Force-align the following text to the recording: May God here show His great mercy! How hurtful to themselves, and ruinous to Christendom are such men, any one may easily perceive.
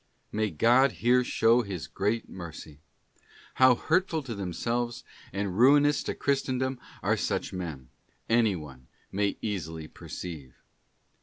May 0.31 0.49
God 0.49 0.93
here 0.93 1.23
show 1.23 1.61
His 1.61 1.85
great 1.85 2.27
mercy! 2.27 2.79
How 3.61 3.75
hurtful 3.75 4.23
to 4.23 4.33
themselves, 4.33 5.03
and 5.31 5.55
ruinous 5.55 6.01
to 6.05 6.15
Christendom 6.15 6.79
are 7.03 7.15
such 7.15 7.53
men, 7.53 7.89
any 8.27 8.55
one 8.55 8.87
may 9.11 9.37
easily 9.43 9.87
perceive. 9.87 10.55